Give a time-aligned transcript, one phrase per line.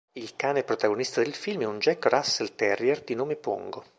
[0.13, 3.83] Il cane protagonista del film è un Jack Russell Terrier di nome Pongo.